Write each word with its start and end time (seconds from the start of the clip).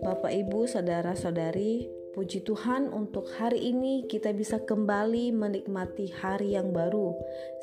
Bapak 0.00 0.34
Ibu 0.34 0.66
Saudara-saudari. 0.66 1.86
Puji 2.10 2.42
Tuhan 2.42 2.90
untuk 2.90 3.30
hari 3.38 3.70
ini 3.70 4.02
kita 4.10 4.34
bisa 4.34 4.58
kembali 4.58 5.30
menikmati 5.30 6.10
hari 6.10 6.58
yang 6.58 6.74
baru. 6.74 7.14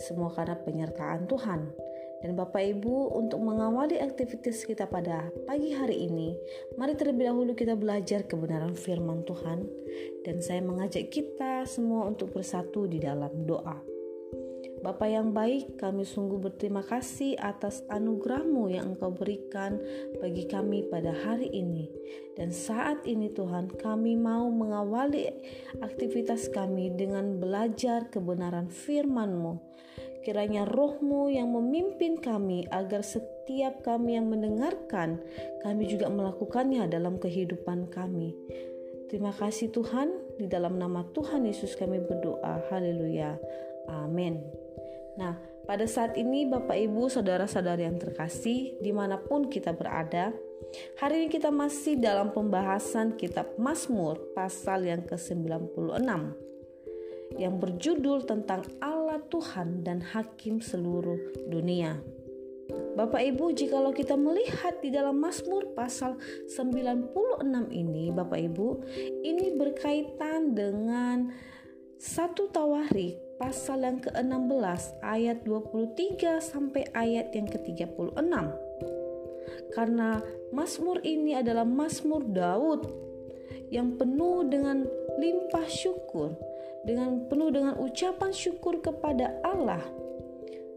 Semua 0.07 0.31
karena 0.31 0.55
penyertaan 0.55 1.27
Tuhan. 1.27 1.67
Dan 2.23 2.39
Bapak 2.39 2.63
Ibu 2.63 3.11
untuk 3.19 3.43
mengawali 3.43 3.99
aktivitas 3.99 4.63
kita 4.63 4.87
pada 4.87 5.27
pagi 5.43 5.75
hari 5.75 6.07
ini, 6.07 6.35
mari 6.79 6.95
terlebih 6.95 7.27
dahulu 7.27 7.55
kita 7.55 7.75
belajar 7.75 8.23
kebenaran 8.23 8.75
firman 8.79 9.27
Tuhan. 9.27 9.67
Dan 10.23 10.39
saya 10.39 10.63
mengajak 10.63 11.11
kita 11.11 11.67
semua 11.67 12.07
untuk 12.07 12.31
bersatu 12.31 12.87
di 12.87 13.03
dalam 13.03 13.43
doa. 13.43 13.96
Bapa 14.77 15.09
yang 15.09 15.33
baik, 15.33 15.81
kami 15.81 16.05
sungguh 16.05 16.37
berterima 16.37 16.85
kasih 16.85 17.33
atas 17.41 17.81
anugerahmu 17.89 18.69
yang 18.69 18.93
Engkau 18.93 19.09
berikan 19.09 19.81
bagi 20.21 20.45
kami 20.45 20.85
pada 20.85 21.09
hari 21.11 21.49
ini. 21.49 21.89
Dan 22.37 22.53
saat 22.53 23.01
ini 23.09 23.33
Tuhan, 23.33 23.73
kami 23.73 24.13
mau 24.13 24.45
mengawali 24.53 25.33
aktivitas 25.81 26.53
kami 26.53 26.93
dengan 26.93 27.41
belajar 27.41 28.13
kebenaran 28.13 28.69
firman-Mu. 28.69 29.57
Kiranya 30.21 30.67
rohmu 30.67 31.31
yang 31.31 31.55
memimpin 31.55 32.19
kami 32.19 32.67
agar 32.69 33.01
setiap 33.01 33.81
kami 33.81 34.19
yang 34.19 34.29
mendengarkan, 34.29 35.17
kami 35.65 35.89
juga 35.89 36.11
melakukannya 36.11 36.85
dalam 36.85 37.17
kehidupan 37.17 37.89
kami. 37.89 38.35
Terima 39.07 39.31
kasih 39.31 39.71
Tuhan, 39.71 40.35
di 40.35 40.45
dalam 40.51 40.75
nama 40.75 41.07
Tuhan 41.15 41.47
Yesus 41.47 41.79
kami 41.79 42.03
berdoa. 42.03 42.59
Haleluya. 42.67 43.39
Amin. 43.87 44.66
Nah, 45.17 45.33
pada 45.65 45.83
saat 45.89 46.15
ini 46.15 46.45
Bapak 46.45 46.77
Ibu 46.77 47.09
Saudara-saudari 47.09 47.83
yang 47.89 47.97
terkasih 47.97 48.77
di 48.79 48.91
mana 48.93 49.17
pun 49.17 49.49
kita 49.49 49.73
berada 49.73 50.31
Hari 51.01 51.25
ini 51.25 51.27
kita 51.31 51.53
masih 51.53 51.97
dalam 51.97 52.33
pembahasan 52.33 53.17
kitab 53.17 53.57
Mazmur 53.57 54.33
pasal 54.37 54.85
yang 54.85 55.05
ke-96 55.05 56.05
Yang 57.37 57.55
berjudul 57.57 58.29
tentang 58.29 58.65
Allah 58.81 59.21
Tuhan 59.27 59.83
dan 59.83 60.01
Hakim 60.01 60.63
seluruh 60.63 61.17
dunia. 61.49 61.99
Bapak 62.97 63.21
Ibu, 63.21 63.53
jikalau 63.53 63.93
kita 63.93 64.17
melihat 64.17 64.81
di 64.81 64.89
dalam 64.89 65.21
Mazmur 65.21 65.77
pasal 65.77 66.17
96 66.49 67.45
ini, 67.69 68.09
Bapak 68.09 68.41
Ibu, 68.41 68.67
ini 69.21 69.53
berkaitan 69.53 70.57
dengan 70.57 71.29
satu 72.01 72.49
tawarik 72.49 73.26
pasal 73.37 73.85
yang 73.85 74.01
ke-16 74.01 75.01
ayat 75.05 75.45
23 75.45 76.41
sampai 76.41 76.89
ayat 76.93 77.31
yang 77.37 77.47
ke-36. 77.47 78.17
Karena 79.71 80.19
Mazmur 80.49 81.01
ini 81.05 81.37
adalah 81.37 81.63
Mazmur 81.63 82.25
Daud 82.25 82.89
yang 83.69 83.95
penuh 83.95 84.47
dengan 84.49 84.85
limpah 85.21 85.67
syukur, 85.69 86.33
dengan 86.83 87.25
penuh 87.29 87.49
dengan 87.53 87.77
ucapan 87.77 88.31
syukur 88.33 88.81
kepada 88.81 89.37
Allah. 89.45 89.81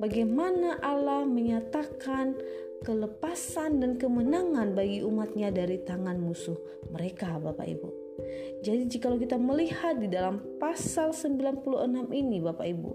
Bagaimana 0.01 0.81
Allah 0.81 1.29
menyatakan 1.29 2.33
kelepasan 2.81 3.85
dan 3.85 4.01
kemenangan 4.01 4.73
bagi 4.73 5.05
umatnya 5.05 5.53
dari 5.53 5.85
tangan 5.85 6.17
musuh 6.17 6.57
mereka 6.89 7.37
Bapak 7.37 7.69
Ibu. 7.69 8.00
Jadi 8.61 8.93
jika 8.93 9.13
kita 9.17 9.41
melihat 9.41 9.97
di 9.97 10.09
dalam 10.09 10.41
pasal 10.61 11.17
96 11.17 12.13
ini 12.13 12.39
Bapak 12.45 12.67
Ibu, 12.69 12.91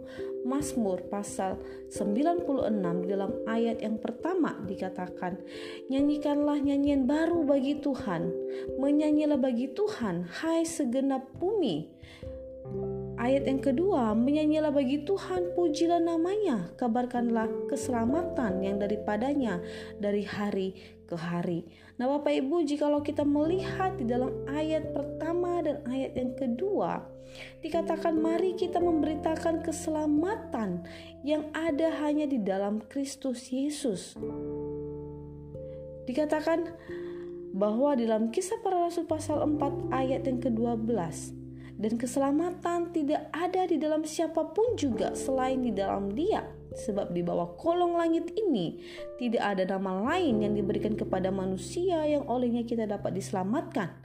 Mazmur 0.46 1.02
pasal 1.10 1.58
96 1.90 3.02
di 3.02 3.08
dalam 3.10 3.32
ayat 3.50 3.82
yang 3.82 3.98
pertama 3.98 4.54
dikatakan, 4.70 5.42
"Nyanyikanlah 5.90 6.62
nyanyian 6.62 7.10
baru 7.10 7.42
bagi 7.42 7.82
Tuhan, 7.82 8.30
menyanyilah 8.78 9.42
bagi 9.42 9.74
Tuhan, 9.74 10.30
hai 10.46 10.62
segenap 10.62 11.34
bumi." 11.42 11.90
Ayat 13.26 13.50
yang 13.50 13.58
kedua, 13.58 14.14
menyanyilah 14.14 14.70
bagi 14.70 15.02
Tuhan, 15.02 15.58
pujilah 15.58 15.98
namanya, 15.98 16.70
kabarkanlah 16.78 17.50
keselamatan 17.66 18.62
yang 18.62 18.78
daripadanya 18.78 19.66
dari 19.98 20.22
hari 20.22 20.78
ke 21.10 21.18
hari. 21.18 21.66
Nah 21.98 22.06
Bapak 22.06 22.38
Ibu 22.38 22.62
jikalau 22.70 23.02
kita 23.02 23.26
melihat 23.26 23.98
di 23.98 24.06
dalam 24.06 24.30
ayat 24.46 24.94
pertama 24.94 25.64
dan 25.64 25.80
ayat 25.88 26.12
yang 26.20 26.36
kedua 26.36 27.08
Dikatakan 27.64 28.20
mari 28.20 28.52
kita 28.60 28.84
memberitakan 28.84 29.64
keselamatan 29.64 30.84
yang 31.24 31.48
ada 31.56 31.96
hanya 32.04 32.28
di 32.28 32.44
dalam 32.44 32.84
Kristus 32.92 33.48
Yesus 33.48 34.20
Dikatakan 36.04 36.76
bahwa 37.56 37.96
dalam 37.96 38.28
kisah 38.36 38.60
para 38.60 38.84
rasul 38.84 39.08
pasal 39.08 39.40
4 39.56 39.96
ayat 39.96 40.28
yang 40.28 40.44
ke-12 40.44 41.45
dan 41.76 42.00
keselamatan 42.00 42.96
tidak 42.96 43.28
ada 43.36 43.68
di 43.68 43.76
dalam 43.76 44.08
siapa 44.08 44.56
pun 44.56 44.80
juga 44.80 45.12
selain 45.12 45.60
di 45.60 45.76
dalam 45.76 46.12
Dia 46.16 46.44
sebab 46.76 47.12
di 47.16 47.24
bawah 47.24 47.56
kolong 47.56 47.96
langit 47.96 48.32
ini 48.36 48.80
tidak 49.20 49.56
ada 49.56 49.76
nama 49.76 50.16
lain 50.16 50.44
yang 50.44 50.54
diberikan 50.56 50.96
kepada 50.96 51.32
manusia 51.32 52.04
yang 52.04 52.28
olehnya 52.28 52.64
kita 52.68 52.88
dapat 52.88 53.16
diselamatkan. 53.16 54.04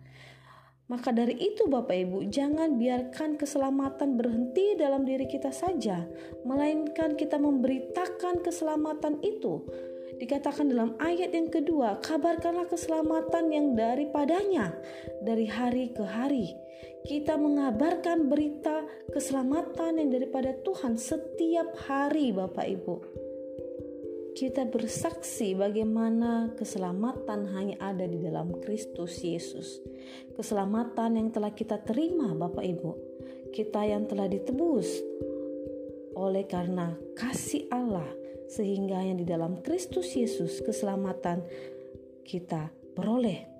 Maka 0.90 1.14
dari 1.14 1.38
itu 1.38 1.70
Bapak 1.70 1.94
Ibu, 1.94 2.26
jangan 2.34 2.74
biarkan 2.74 3.38
keselamatan 3.38 4.18
berhenti 4.18 4.74
dalam 4.74 5.06
diri 5.06 5.30
kita 5.30 5.54
saja, 5.54 6.02
melainkan 6.42 7.14
kita 7.14 7.38
memberitakan 7.38 8.42
keselamatan 8.42 9.22
itu 9.22 9.62
Dikatakan 10.20 10.68
dalam 10.68 11.00
ayat 11.00 11.32
yang 11.32 11.48
kedua, 11.48 11.96
kabarkanlah 12.04 12.68
keselamatan 12.68 13.48
yang 13.48 13.72
daripadanya 13.72 14.76
dari 15.24 15.48
hari 15.48 15.96
ke 15.96 16.04
hari. 16.04 16.52
Kita 17.04 17.36
mengabarkan 17.40 18.28
berita 18.28 18.84
keselamatan 19.12 20.00
yang 20.00 20.10
daripada 20.12 20.52
Tuhan 20.60 21.00
setiap 21.00 21.72
hari, 21.88 22.32
Bapak 22.32 22.66
Ibu. 22.66 22.94
Kita 24.36 24.64
bersaksi 24.68 25.52
bagaimana 25.58 26.54
keselamatan 26.54 27.50
hanya 27.52 27.76
ada 27.82 28.06
di 28.06 28.16
dalam 28.22 28.56
Kristus 28.62 29.20
Yesus. 29.20 29.82
Keselamatan 30.32 31.20
yang 31.20 31.28
telah 31.28 31.52
kita 31.52 31.82
terima, 31.82 32.32
Bapak 32.32 32.64
Ibu. 32.64 32.90
Kita 33.50 33.82
yang 33.84 34.06
telah 34.06 34.30
ditebus 34.30 35.02
oleh 36.14 36.44
karena 36.46 36.94
kasih 37.16 37.66
Allah 37.72 38.06
sehingga 38.50 38.98
yang 39.02 39.18
di 39.18 39.26
dalam 39.26 39.62
Kristus 39.62 40.10
Yesus 40.14 40.58
keselamatan 40.62 41.46
kita 42.26 42.70
peroleh. 42.94 43.59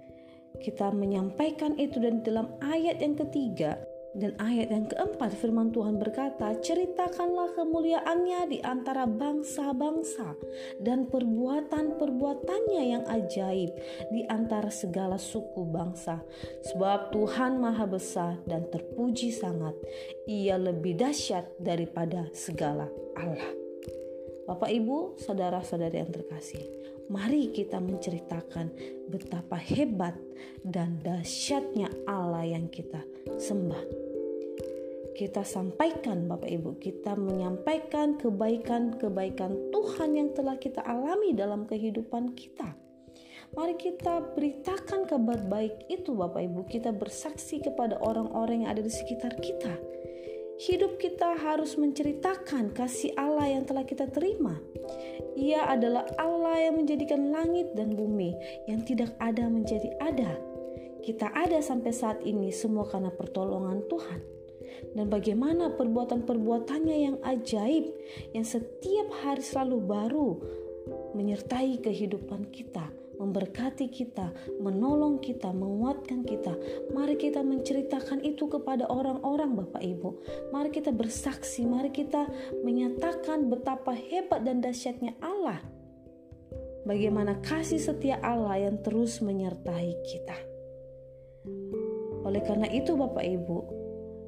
Kita 0.60 0.92
menyampaikan 0.92 1.80
itu 1.80 1.98
dan 1.98 2.20
dalam 2.20 2.52
ayat 2.60 3.00
yang 3.00 3.16
ketiga 3.16 3.80
dan 4.10 4.34
ayat 4.42 4.74
yang 4.74 4.90
keempat 4.90 5.38
firman 5.38 5.70
Tuhan 5.70 6.02
berkata, 6.02 6.58
ceritakanlah 6.58 7.54
kemuliaannya 7.54 8.50
di 8.50 8.58
antara 8.58 9.06
bangsa-bangsa 9.06 10.34
dan 10.82 11.06
perbuatan-perbuatannya 11.06 12.82
yang 12.90 13.04
ajaib 13.06 13.70
di 14.10 14.26
antara 14.26 14.70
segala 14.74 15.14
suku 15.14 15.62
bangsa. 15.62 16.26
Sebab 16.74 17.14
Tuhan 17.14 17.62
maha 17.62 17.86
besar 17.86 18.42
dan 18.50 18.66
terpuji 18.66 19.30
sangat. 19.30 19.78
Ia 20.26 20.58
lebih 20.58 20.98
dahsyat 20.98 21.46
daripada 21.62 22.26
segala 22.34 22.90
Allah. 23.14 23.59
Bapak 24.50 24.66
Ibu, 24.66 25.14
saudara-saudari 25.14 26.02
yang 26.02 26.10
terkasih, 26.10 26.58
mari 27.06 27.54
kita 27.54 27.78
menceritakan 27.78 28.74
betapa 29.06 29.54
hebat 29.54 30.18
dan 30.66 30.98
dahsyatnya 31.06 31.86
Allah 32.10 32.42
yang 32.42 32.66
kita 32.66 32.98
sembah. 33.38 33.78
Kita 35.14 35.46
sampaikan 35.46 36.26
Bapak 36.26 36.50
Ibu, 36.50 36.82
kita 36.82 37.14
menyampaikan 37.14 38.18
kebaikan-kebaikan 38.18 39.70
Tuhan 39.70 40.18
yang 40.18 40.34
telah 40.34 40.58
kita 40.58 40.82
alami 40.82 41.30
dalam 41.30 41.62
kehidupan 41.70 42.34
kita. 42.34 42.74
Mari 43.54 43.78
kita 43.78 44.34
beritakan 44.34 45.06
kabar 45.06 45.46
baik 45.46 45.86
itu 45.86 46.10
Bapak 46.10 46.42
Ibu, 46.42 46.66
kita 46.66 46.90
bersaksi 46.90 47.62
kepada 47.62 48.02
orang-orang 48.02 48.66
yang 48.66 48.74
ada 48.74 48.82
di 48.82 48.90
sekitar 48.90 49.38
kita 49.38 49.78
hidup 50.60 51.00
kita 51.00 51.40
harus 51.40 51.80
menceritakan 51.80 52.76
kasih 52.76 53.16
Allah 53.16 53.48
yang 53.48 53.64
telah 53.64 53.80
kita 53.88 54.12
terima. 54.12 54.60
Ia 55.32 55.72
adalah 55.72 56.04
Allah 56.20 56.68
yang 56.68 56.84
menjadikan 56.84 57.32
langit 57.32 57.72
dan 57.72 57.96
bumi 57.96 58.36
yang 58.68 58.84
tidak 58.84 59.16
ada 59.16 59.48
menjadi 59.48 59.88
ada. 60.04 60.36
Kita 61.00 61.32
ada 61.32 61.64
sampai 61.64 61.96
saat 61.96 62.20
ini 62.28 62.52
semua 62.52 62.84
karena 62.92 63.08
pertolongan 63.08 63.80
Tuhan. 63.88 64.20
Dan 64.92 65.08
bagaimana 65.08 65.72
perbuatan-perbuatannya 65.80 66.96
yang 67.08 67.16
ajaib 67.24 67.88
yang 68.36 68.44
setiap 68.44 69.08
hari 69.24 69.40
selalu 69.40 69.78
baru 69.80 70.30
menyertai 71.16 71.80
kehidupan 71.80 72.52
kita 72.52 72.99
memberkati 73.20 73.92
kita, 73.92 74.32
menolong 74.64 75.20
kita, 75.20 75.52
menguatkan 75.52 76.24
kita. 76.24 76.56
Mari 76.96 77.20
kita 77.20 77.44
menceritakan 77.44 78.24
itu 78.24 78.48
kepada 78.48 78.88
orang-orang 78.88 79.60
Bapak 79.60 79.84
Ibu. 79.84 80.10
Mari 80.56 80.72
kita 80.72 80.88
bersaksi, 80.88 81.68
mari 81.68 81.92
kita 81.92 82.24
menyatakan 82.64 83.52
betapa 83.52 83.92
hebat 83.92 84.40
dan 84.42 84.64
dahsyatnya 84.64 85.12
Allah. 85.20 85.60
bagaimana 86.80 87.36
kasih 87.44 87.76
setia 87.76 88.16
Allah 88.24 88.56
yang 88.56 88.80
terus 88.80 89.20
menyertai 89.20 90.00
kita. 90.00 90.38
Oleh 92.24 92.40
karena 92.40 92.72
itu 92.72 92.96
Bapak 92.96 93.20
Ibu, 93.20 93.58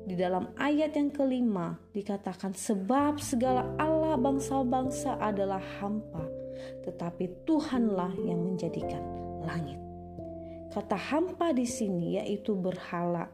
di 0.04 0.18
dalam 0.18 0.50
ayat 0.58 0.98
yang 0.98 1.14
kelima 1.14 1.78
dikatakan 1.96 2.52
sebab 2.52 3.22
segala 3.22 3.72
Allah 3.78 4.18
bangsa-bangsa 4.18 5.16
adalah 5.16 5.62
hampa, 5.80 6.24
tetapi 6.84 7.44
Tuhanlah 7.48 8.14
yang 8.22 8.42
menjadikan 8.42 9.02
langit. 9.42 9.78
Kata 10.72 10.96
hampa 10.96 11.52
di 11.52 11.68
sini 11.68 12.16
yaitu 12.16 12.56
berhala. 12.56 13.28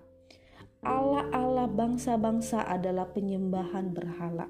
Allah-Allah 0.83 1.71
bangsa-bangsa 1.71 2.67
adalah 2.67 3.07
penyembahan 3.11 3.95
berhala. 3.95 4.47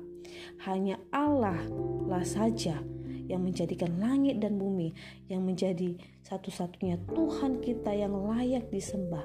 Hanya 0.64 1.00
Allah 1.12 1.56
lah 2.04 2.24
saja 2.24 2.80
yang 3.28 3.44
menjadikan 3.44 4.00
langit 4.00 4.40
dan 4.40 4.56
bumi, 4.56 4.96
yang 5.28 5.44
menjadi 5.44 6.00
satu-satunya 6.24 6.96
Tuhan 7.12 7.60
kita 7.60 7.92
yang 7.92 8.16
layak 8.24 8.72
disembah, 8.72 9.24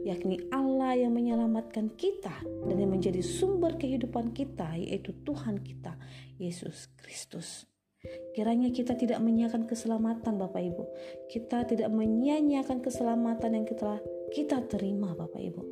yakni 0.00 0.40
Allah 0.48 0.96
yang 0.96 1.12
menyelamatkan 1.12 1.92
kita 1.94 2.40
dan 2.40 2.76
yang 2.80 2.92
menjadi 2.92 3.20
sumber 3.20 3.76
kehidupan 3.76 4.32
kita, 4.32 4.80
yaitu 4.80 5.12
Tuhan 5.28 5.60
kita, 5.60 6.00
Yesus 6.40 6.88
Kristus. 6.96 7.68
Kiranya 8.34 8.68
kita 8.74 8.98
tidak 8.98 9.22
menyia-nyiakan 9.22 9.64
keselamatan 9.70 10.36
Bapak 10.36 10.58
Ibu. 10.60 10.84
Kita 11.30 11.64
tidak 11.64 11.88
menyia-nyiakan 11.88 12.82
keselamatan 12.82 13.50
yang 13.56 13.66
kita 13.66 14.02
kita 14.34 14.58
terima 14.66 15.14
Bapak 15.14 15.38
Ibu. 15.38 15.62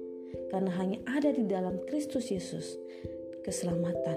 Karena 0.48 0.70
hanya 0.78 1.02
ada 1.10 1.28
di 1.34 1.44
dalam 1.44 1.82
Kristus 1.84 2.30
Yesus 2.30 2.78
keselamatan. 3.42 4.16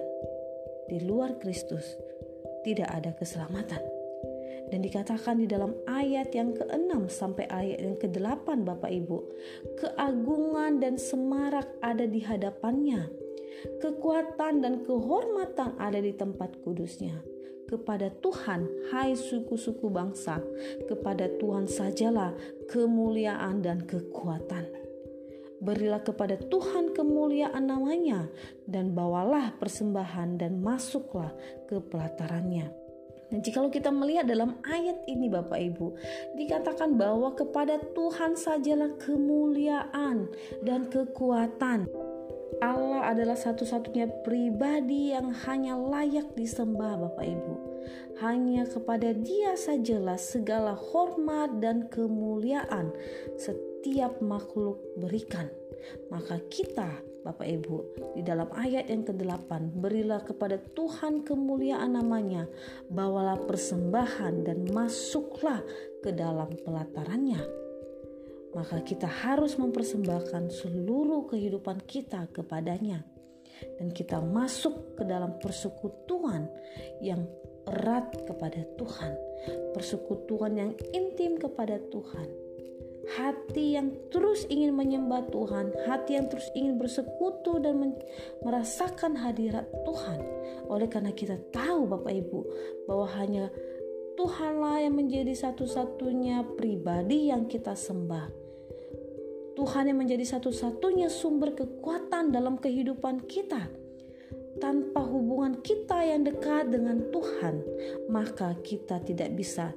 Di 0.85 1.01
luar 1.01 1.41
Kristus 1.41 1.97
tidak 2.61 2.87
ada 2.93 3.11
keselamatan. 3.17 3.81
Dan 4.69 4.81
dikatakan 4.81 5.41
di 5.41 5.49
dalam 5.49 5.73
ayat 5.85 6.33
yang 6.33 6.53
ke-6 6.53 7.09
sampai 7.09 7.45
ayat 7.49 7.81
yang 7.81 7.97
ke-8 7.97 8.65
Bapak 8.65 8.89
Ibu, 8.89 9.17
keagungan 9.77 10.81
dan 10.81 10.97
semarak 10.97 11.69
ada 11.81 12.05
di 12.05 12.21
hadapannya. 12.21 13.09
Kekuatan 13.81 14.61
dan 14.61 14.85
kehormatan 14.85 15.77
ada 15.81 15.97
di 15.97 16.13
tempat 16.13 16.61
kudusnya 16.61 17.34
kepada 17.65 18.13
Tuhan, 18.21 18.93
hai 18.93 19.17
suku-suku 19.17 19.89
bangsa, 19.89 20.41
kepada 20.85 21.29
Tuhan 21.41 21.65
sajalah 21.65 22.33
kemuliaan 22.69 23.65
dan 23.65 23.83
kekuatan. 23.83 24.69
Berilah 25.61 26.03
kepada 26.05 26.37
Tuhan 26.37 26.93
kemuliaan 26.93 27.65
namanya, 27.65 28.29
dan 28.69 28.93
bawalah 28.93 29.57
persembahan 29.57 30.37
dan 30.37 30.61
masuklah 30.61 31.33
ke 31.65 31.81
pelatarannya. 31.81 32.69
Dan 33.33 33.41
jikalau 33.41 33.73
kita 33.73 33.89
melihat 33.89 34.29
dalam 34.29 34.61
ayat 34.61 35.01
ini 35.09 35.25
Bapak 35.33 35.57
Ibu, 35.57 35.87
dikatakan 36.37 36.93
bahwa 36.93 37.33
kepada 37.33 37.81
Tuhan 37.97 38.37
sajalah 38.37 38.93
kemuliaan 39.01 40.29
dan 40.61 40.85
kekuatan. 40.93 41.89
Allah 42.63 43.11
adalah 43.11 43.35
satu-satunya 43.35 44.23
pribadi 44.23 45.11
yang 45.11 45.33
hanya 45.49 45.75
layak 45.75 46.31
disembah 46.37 46.95
Bapak 46.95 47.25
Ibu. 47.25 47.53
Hanya 48.23 48.63
kepada 48.69 49.11
dia 49.11 49.59
sajalah 49.59 50.15
segala 50.15 50.73
hormat 50.73 51.59
dan 51.59 51.91
kemuliaan 51.91 52.95
setiap 53.35 54.21
makhluk 54.23 54.79
berikan. 54.95 55.51
Maka 56.09 56.41
kita 56.47 56.89
Bapak 57.25 57.49
Ibu, 57.49 57.77
di 58.13 58.21
dalam 58.21 58.49
ayat 58.53 58.85
yang 58.93 59.01
ke-8, 59.01 59.81
berilah 59.81 60.21
kepada 60.21 60.61
Tuhan 60.61 61.25
kemuliaan 61.25 61.97
namanya, 61.97 62.45
bawalah 62.93 63.41
persembahan 63.49 64.45
dan 64.45 64.69
masuklah 64.69 65.65
ke 66.05 66.13
dalam 66.13 66.53
pelatarannya 66.61 67.64
maka 68.55 68.79
kita 68.79 69.05
harus 69.05 69.59
mempersembahkan 69.59 70.47
seluruh 70.47 71.27
kehidupan 71.27 71.83
kita 71.83 72.31
kepadanya 72.31 73.03
dan 73.75 73.91
kita 73.91 74.23
masuk 74.23 74.95
ke 74.95 75.03
dalam 75.03 75.35
persekutuan 75.43 76.47
yang 77.03 77.27
erat 77.67 78.07
kepada 78.23 78.63
Tuhan, 78.79 79.13
persekutuan 79.75 80.55
yang 80.55 80.71
intim 80.95 81.35
kepada 81.35 81.81
Tuhan. 81.91 82.47
Hati 83.05 83.77
yang 83.77 83.93
terus 84.09 84.49
ingin 84.49 84.73
menyembah 84.73 85.29
Tuhan, 85.29 85.69
hati 85.85 86.17
yang 86.17 86.25
terus 86.25 86.49
ingin 86.57 86.81
bersekutu 86.81 87.61
dan 87.61 87.93
merasakan 88.41 89.13
hadirat 89.13 89.69
Tuhan. 89.85 90.25
Oleh 90.65 90.89
karena 90.89 91.13
kita 91.13 91.37
tahu 91.53 91.85
Bapak 91.85 92.09
Ibu 92.09 92.39
bahwa 92.89 93.05
hanya 93.21 93.53
Tuhanlah 94.17 94.89
yang 94.89 94.97
menjadi 94.97 95.37
satu-satunya 95.37 96.57
pribadi 96.57 97.29
yang 97.29 97.45
kita 97.45 97.77
sembah 97.77 98.44
Tuhan 99.55 99.87
yang 99.87 100.03
menjadi 100.03 100.27
satu-satunya 100.35 101.07
sumber 101.07 101.55
kekuatan 101.55 102.35
dalam 102.35 102.59
kehidupan 102.59 103.23
kita. 103.25 103.71
Tanpa 104.55 105.03
hubungan 105.03 105.59
kita 105.59 105.99
yang 106.03 106.23
dekat 106.23 106.71
dengan 106.71 107.11
Tuhan, 107.11 107.59
maka 108.07 108.55
kita 108.63 109.03
tidak 109.03 109.35
bisa 109.35 109.75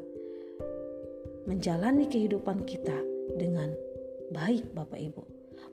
menjalani 1.50 2.06
kehidupan 2.06 2.62
kita 2.62 2.94
dengan 3.34 3.74
baik, 4.30 4.70
Bapak 4.74 5.00
Ibu. 5.00 5.22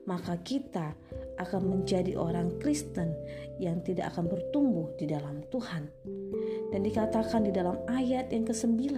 Maka 0.06 0.38
kita 0.42 0.94
akan 1.38 1.62
menjadi 1.66 2.14
orang 2.14 2.58
Kristen 2.62 3.10
yang 3.58 3.82
tidak 3.82 4.14
akan 4.14 4.30
bertumbuh 4.30 4.90
di 4.98 5.10
dalam 5.10 5.42
Tuhan. 5.50 5.90
Dan 6.70 6.86
dikatakan 6.86 7.46
di 7.46 7.52
dalam 7.54 7.78
ayat 7.90 8.30
yang 8.30 8.46
ke-9, 8.46 8.90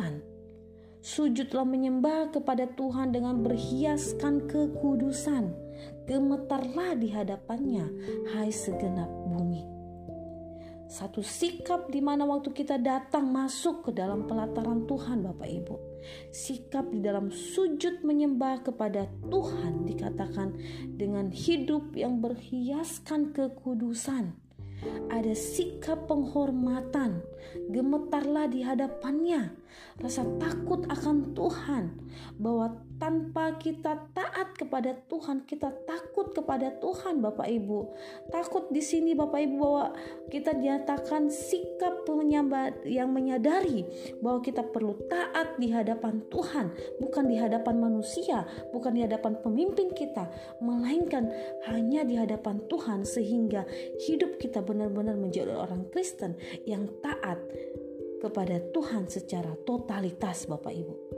Sujudlah 0.99 1.63
menyembah 1.63 2.35
kepada 2.35 2.67
Tuhan 2.75 3.15
dengan 3.15 3.39
berhiaskan 3.47 4.51
kekudusan. 4.51 5.55
Gemetarlah 6.11 6.99
di 6.99 7.15
hadapannya, 7.15 7.87
hai 8.35 8.51
segenap 8.51 9.07
bumi. 9.07 9.63
Satu 10.89 11.21
sikap 11.21 11.93
di 11.93 12.01
mana 12.01 12.25
waktu 12.25 12.51
kita 12.51 12.81
datang 12.81 13.29
masuk 13.29 13.87
ke 13.87 13.91
dalam 13.93 14.25
pelataran 14.25 14.89
Tuhan 14.89 15.21
Bapak 15.21 15.47
Ibu. 15.47 15.77
Sikap 16.33 16.89
di 16.89 17.05
dalam 17.05 17.29
sujud 17.29 18.01
menyembah 18.03 18.65
kepada 18.65 19.05
Tuhan 19.29 19.85
dikatakan 19.85 20.57
dengan 20.97 21.29
hidup 21.29 21.93
yang 21.93 22.25
berhiaskan 22.25 23.37
kekudusan 23.37 24.48
ada 25.09 25.33
sikap 25.35 26.07
penghormatan, 26.07 27.23
gemetarlah 27.71 28.47
di 28.47 28.63
hadapannya, 28.63 29.53
rasa 29.99 30.23
takut 30.39 30.87
akan 30.87 31.35
Tuhan, 31.35 31.85
bahwa 32.39 32.79
tanpa 32.99 33.55
kita 33.57 34.11
taat 34.13 34.59
kepada 34.59 34.99
Tuhan, 35.07 35.47
kita 35.47 35.71
takut 35.87 36.35
kepada 36.35 36.75
Tuhan, 36.83 37.23
Bapak 37.23 37.47
Ibu. 37.47 37.95
Takut 38.35 38.67
di 38.75 38.83
sini, 38.83 39.15
Bapak 39.15 39.39
Ibu, 39.39 39.57
bahwa 39.57 39.95
kita 40.29 40.55
dinyatakan 40.55 41.31
sikap 41.31 42.05
yang 42.85 43.15
menyadari 43.15 43.87
bahwa 44.19 44.43
kita 44.43 44.67
perlu 44.67 44.99
taat 45.07 45.57
di 45.57 45.71
hadapan 45.71 46.21
Tuhan, 46.29 46.75
bukan 46.99 47.25
di 47.31 47.39
hadapan 47.39 47.79
manusia, 47.79 48.45
bukan 48.75 48.93
di 48.99 49.07
hadapan 49.07 49.39
pemimpin 49.41 49.95
kita, 49.95 50.27
melainkan 50.59 51.31
hanya 51.71 52.03
di 52.03 52.19
hadapan 52.19 52.59
Tuhan, 52.67 53.07
sehingga 53.07 53.65
hidup 54.05 54.43
kita 54.43 54.61
benar-benar 54.61 55.15
menjadi 55.15 55.55
orang 55.55 55.87
Kristen 55.95 56.35
yang 56.67 56.91
taat 57.01 57.39
kepada 58.19 58.59
Tuhan 58.75 59.07
secara 59.07 59.55
totalitas, 59.63 60.51
Bapak 60.51 60.75
Ibu. 60.75 61.18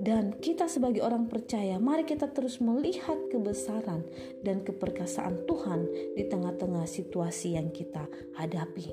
Dan 0.00 0.40
kita 0.40 0.64
sebagai 0.64 1.04
orang 1.04 1.28
percaya, 1.28 1.76
mari 1.76 2.08
kita 2.08 2.32
terus 2.32 2.56
melihat 2.56 3.20
kebesaran 3.28 4.00
dan 4.40 4.64
keperkasaan 4.64 5.44
Tuhan 5.44 5.84
di 6.16 6.24
tengah-tengah 6.24 6.88
situasi 6.88 7.60
yang 7.60 7.68
kita 7.68 8.08
hadapi. 8.40 8.88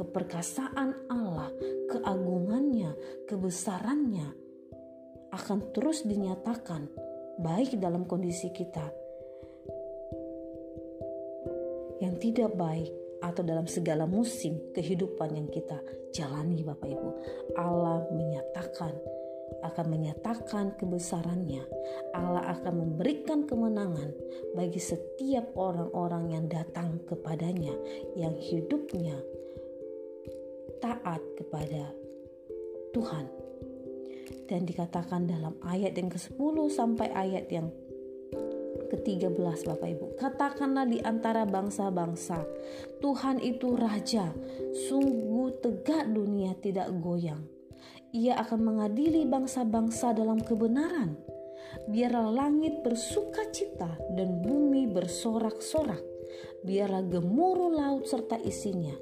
Keperkasaan 0.00 1.12
Allah, 1.12 1.52
keagungannya, 1.92 2.96
kebesarannya 3.28 4.28
akan 5.36 5.58
terus 5.76 6.08
dinyatakan 6.08 6.88
baik 7.44 7.76
dalam 7.76 8.08
kondisi 8.08 8.48
kita 8.48 8.88
yang 12.00 12.16
tidak 12.16 12.56
baik 12.56 12.88
atau 13.20 13.42
dalam 13.42 13.66
segala 13.66 14.06
musim 14.06 14.72
kehidupan 14.72 15.34
yang 15.34 15.50
kita 15.50 15.76
jalani 16.14 16.62
Bapak 16.62 16.88
Ibu. 16.88 17.10
Allah 17.58 18.06
menyatakan 18.14 19.17
akan 19.64 19.86
menyatakan 19.90 20.76
kebesarannya. 20.78 21.64
Allah 22.14 22.54
akan 22.58 22.74
memberikan 22.84 23.44
kemenangan 23.48 24.14
bagi 24.54 24.78
setiap 24.78 25.50
orang-orang 25.58 26.34
yang 26.34 26.44
datang 26.46 27.02
kepadanya, 27.08 27.74
yang 28.14 28.34
hidupnya 28.38 29.18
taat 30.78 31.20
kepada 31.34 31.90
Tuhan. 32.94 33.26
Dan 34.48 34.64
dikatakan 34.64 35.28
dalam 35.28 35.60
ayat 35.60 35.92
yang 35.92 36.08
ke-10 36.08 36.56
sampai 36.72 37.12
ayat 37.12 37.52
yang 37.52 37.68
ke-13 38.88 39.68
Bapak 39.68 39.88
Ibu. 39.88 40.06
Katakanlah 40.16 40.88
di 40.88 40.98
antara 41.04 41.44
bangsa-bangsa, 41.44 42.44
Tuhan 42.98 43.38
itu 43.38 43.76
raja, 43.76 44.32
sungguh 44.88 45.60
tegak 45.60 46.08
dunia 46.08 46.56
tidak 46.58 46.88
goyang. 46.98 47.44
Ia 48.16 48.40
akan 48.40 48.60
mengadili 48.64 49.28
bangsa-bangsa 49.28 50.16
dalam 50.16 50.40
kebenaran. 50.40 51.14
Biarlah 51.92 52.32
langit 52.32 52.80
bersuka 52.80 53.44
cita 53.52 53.92
dan 54.16 54.40
bumi 54.40 54.88
bersorak-sorak. 54.88 56.00
Biarlah 56.64 57.04
gemuruh 57.04 57.72
laut 57.76 58.08
serta 58.08 58.40
isinya 58.40 58.96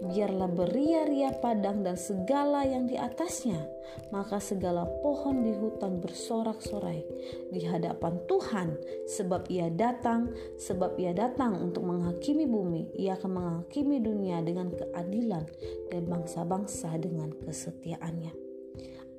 biarlah 0.00 0.48
beria-ria 0.48 1.36
padang 1.36 1.84
dan 1.84 2.00
segala 2.00 2.64
yang 2.64 2.88
di 2.88 2.96
atasnya, 2.96 3.60
maka 4.08 4.40
segala 4.40 4.88
pohon 5.04 5.44
di 5.44 5.52
hutan 5.52 6.00
bersorak-sorai 6.00 7.04
di 7.52 7.60
hadapan 7.68 8.16
Tuhan, 8.24 8.68
sebab 9.04 9.46
Ia 9.52 9.68
datang, 9.68 10.32
sebab 10.56 10.96
Ia 10.96 11.12
datang 11.12 11.60
untuk 11.60 11.84
menghakimi 11.84 12.48
bumi, 12.48 12.96
Ia 12.96 13.20
akan 13.20 13.30
menghakimi 13.30 14.00
dunia 14.00 14.40
dengan 14.40 14.72
keadilan 14.72 15.44
dan 15.92 16.02
bangsa-bangsa 16.08 16.96
dengan 16.96 17.34
kesetiaannya. 17.44 18.32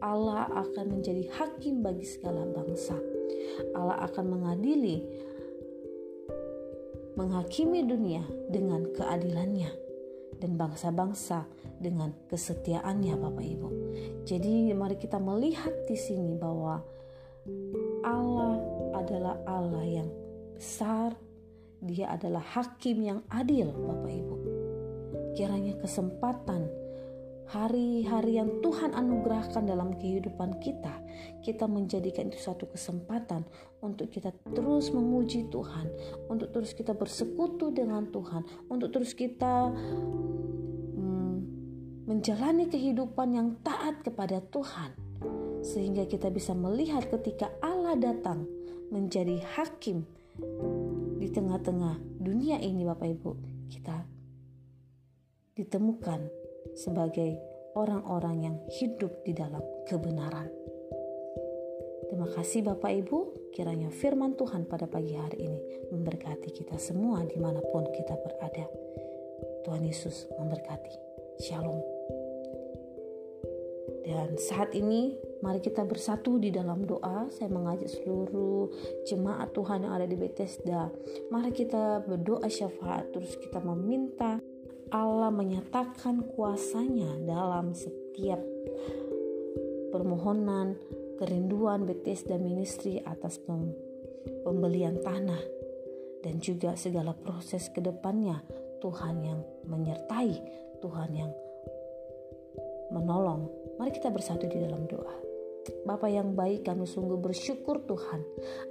Allah 0.03 0.51
akan 0.51 0.99
menjadi 0.99 1.31
hakim 1.39 1.79
bagi 1.79 2.03
segala 2.03 2.43
bangsa. 2.43 2.97
Allah 3.71 4.03
akan 4.03 4.25
mengadili, 4.35 4.99
menghakimi 7.15 7.85
dunia 7.85 8.25
dengan 8.49 8.83
keadilannya 8.89 9.82
dan 10.39 10.55
bangsa-bangsa 10.57 11.45
dengan 11.77 12.13
kesetiaannya 12.29 13.15
Bapak 13.19 13.45
Ibu. 13.45 13.69
Jadi 14.23 14.71
mari 14.73 14.95
kita 14.95 15.19
melihat 15.19 15.73
di 15.85 15.97
sini 15.97 16.37
bahwa 16.37 16.79
Allah 18.03 18.55
adalah 18.95 19.35
Allah 19.43 19.83
yang 19.83 20.09
besar, 20.55 21.15
dia 21.83 22.15
adalah 22.15 22.41
hakim 22.55 23.03
yang 23.03 23.19
adil 23.27 23.73
Bapak 23.73 24.11
Ibu. 24.11 24.35
Kiranya 25.35 25.75
kesempatan 25.81 26.69
hari-hari 27.53 28.39
yang 28.39 28.63
Tuhan 28.63 28.95
anugerahkan 28.95 29.67
dalam 29.67 29.93
kehidupan 29.99 30.57
kita, 30.63 30.93
kita 31.43 31.67
menjadikan 31.67 32.31
itu 32.31 32.39
satu 32.39 32.65
kesempatan 32.71 33.43
untuk 33.83 34.09
kita 34.09 34.31
terus 34.55 34.89
memuji 34.89 35.51
Tuhan, 35.51 35.91
untuk 36.31 36.49
terus 36.55 36.71
kita 36.71 36.95
bersekutu 36.95 37.69
dengan 37.75 38.07
Tuhan, 38.09 38.47
untuk 38.71 38.95
terus 38.95 39.11
kita 39.11 39.69
menjalani 42.03 42.67
kehidupan 42.67 43.29
yang 43.31 43.49
taat 43.63 44.03
kepada 44.03 44.43
Tuhan, 44.51 44.91
sehingga 45.63 46.03
kita 46.03 46.27
bisa 46.27 46.51
melihat 46.51 47.07
ketika 47.07 47.47
Allah 47.63 47.95
datang 47.95 48.43
menjadi 48.91 49.39
hakim 49.55 50.03
di 51.17 51.27
tengah-tengah 51.31 51.97
dunia 52.19 52.59
ini, 52.59 52.83
Bapak 52.83 53.07
Ibu, 53.07 53.31
kita 53.71 54.03
ditemukan 55.55 56.27
sebagai 56.75 57.39
orang-orang 57.77 58.51
yang 58.51 58.57
hidup 58.81 59.23
di 59.23 59.31
dalam 59.31 59.61
kebenaran. 59.87 60.49
Terima 62.09 62.29
kasih 62.29 62.61
Bapak 62.61 62.93
Ibu, 62.93 63.49
kiranya 63.55 63.89
firman 63.89 64.37
Tuhan 64.37 64.69
pada 64.69 64.85
pagi 64.85 65.17
hari 65.17 65.49
ini 65.49 65.59
memberkati 65.89 66.53
kita 66.53 66.77
semua 66.77 67.25
di 67.25 67.41
mana 67.41 67.63
pun 67.73 67.89
kita 67.89 68.13
berada. 68.21 68.69
Tuhan 69.65 69.81
Yesus 69.81 70.29
memberkati. 70.37 70.93
Shalom. 71.41 71.92
Dan 74.03 74.35
saat 74.35 74.75
ini 74.75 75.15
mari 75.39 75.63
kita 75.63 75.87
bersatu 75.87 76.35
di 76.35 76.51
dalam 76.51 76.83
doa. 76.83 77.31
Saya 77.31 77.47
mengajak 77.47 77.87
seluruh 77.87 78.67
jemaat 79.07 79.55
Tuhan 79.55 79.87
yang 79.87 79.95
ada 79.95 80.07
di 80.07 80.19
Bethesda. 80.19 80.91
Mari 81.31 81.55
kita 81.55 82.03
berdoa 82.03 82.45
syafaat 82.51 83.15
terus 83.15 83.39
kita 83.39 83.63
meminta 83.63 84.43
Allah 84.91 85.31
menyatakan 85.33 86.21
kuasanya 86.35 87.17
dalam 87.23 87.73
setiap 87.73 88.37
permohonan 89.89 90.77
kerinduan 91.17 91.87
Bethesda 91.87 92.35
Ministry 92.37 92.99
atas 93.01 93.39
pembelian 94.43 94.99
tanah 95.01 95.39
dan 96.21 96.37
juga 96.43 96.75
segala 96.77 97.15
proses 97.15 97.71
ke 97.73 97.79
depannya 97.83 98.43
Tuhan 98.83 99.15
yang 99.23 99.41
menyertai, 99.65 100.33
Tuhan 100.83 101.11
yang 101.15 101.31
menolong. 102.93 103.49
Mari 103.81 103.91
kita 103.97 104.13
bersatu 104.13 104.45
di 104.45 104.61
dalam 104.61 104.85
doa. 104.85 105.33
Bapa 105.87 106.11
yang 106.11 106.35
baik 106.35 106.67
kami 106.67 106.83
sungguh 106.83 107.17
bersyukur 107.17 107.83
Tuhan 107.87 108.21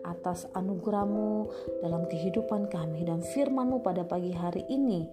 atas 0.04 0.44
anugerahmu 0.52 1.48
dalam 1.80 2.04
kehidupan 2.04 2.68
kami 2.68 3.08
dan 3.08 3.24
firmanmu 3.24 3.80
pada 3.80 4.04
pagi 4.04 4.32
hari 4.32 4.64
ini 4.68 5.08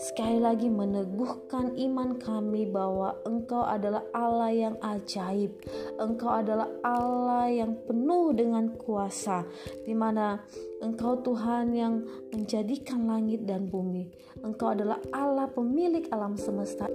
sekali 0.00 0.40
lagi 0.40 0.72
meneguhkan 0.72 1.76
iman 1.76 2.16
kami 2.16 2.64
bahwa 2.64 3.20
Engkau 3.28 3.60
adalah 3.68 4.00
Allah 4.16 4.48
yang 4.48 4.76
ajaib. 4.80 5.52
Engkau 6.00 6.40
adalah 6.40 6.72
Allah 6.80 7.52
yang 7.52 7.76
penuh 7.84 8.32
dengan 8.32 8.72
kuasa, 8.80 9.44
di 9.84 9.92
mana 9.92 10.40
Engkau 10.80 11.20
Tuhan 11.20 11.76
yang 11.76 12.00
menjadikan 12.32 13.04
langit 13.04 13.44
dan 13.44 13.68
bumi. 13.68 14.08
Engkau 14.40 14.72
adalah 14.72 14.96
Allah 15.12 15.52
pemilik 15.52 16.08
alam 16.08 16.40
semesta. 16.40 16.88